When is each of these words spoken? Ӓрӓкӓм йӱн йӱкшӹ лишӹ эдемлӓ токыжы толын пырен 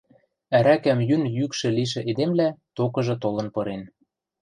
Ӓрӓкӓм 0.57 0.99
йӱн 1.09 1.23
йӱкшӹ 1.37 1.69
лишӹ 1.75 2.01
эдемлӓ 2.09 2.49
токыжы 2.75 3.15
толын 3.21 3.47
пырен 3.53 3.81